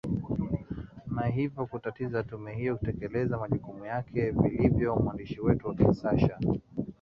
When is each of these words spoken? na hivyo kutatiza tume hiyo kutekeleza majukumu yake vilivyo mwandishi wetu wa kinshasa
na 1.15 1.25
hivyo 1.25 1.61
kutatiza 1.69 2.23
tume 2.23 2.55
hiyo 2.55 2.77
kutekeleza 2.77 3.37
majukumu 3.37 3.85
yake 3.85 4.31
vilivyo 4.31 4.95
mwandishi 4.95 5.41
wetu 5.41 5.67
wa 5.67 5.75
kinshasa 5.75 6.37